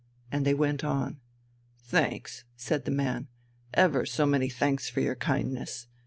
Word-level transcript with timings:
And 0.31 0.47
they 0.47 0.55
went 0.55 0.83
on. 0.83 1.19
"Thanks!" 1.77 2.43
said 2.57 2.85
the 2.85 2.89
man. 2.91 3.27
"Ever 3.75 4.03
so 4.07 4.25
many 4.25 4.49
thanks 4.49 4.89
for 4.89 4.99
your 4.99 5.13
kindness! 5.13 5.85